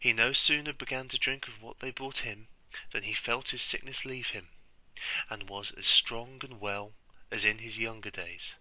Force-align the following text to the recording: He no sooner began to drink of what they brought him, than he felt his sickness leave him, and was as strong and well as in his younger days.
He 0.00 0.14
no 0.14 0.32
sooner 0.32 0.72
began 0.72 1.08
to 1.10 1.18
drink 1.18 1.46
of 1.46 1.60
what 1.60 1.80
they 1.80 1.90
brought 1.90 2.20
him, 2.20 2.48
than 2.92 3.02
he 3.02 3.12
felt 3.12 3.50
his 3.50 3.60
sickness 3.60 4.06
leave 4.06 4.28
him, 4.30 4.48
and 5.28 5.50
was 5.50 5.70
as 5.72 5.86
strong 5.86 6.40
and 6.42 6.60
well 6.60 6.94
as 7.30 7.44
in 7.44 7.58
his 7.58 7.76
younger 7.76 8.10
days. 8.10 8.54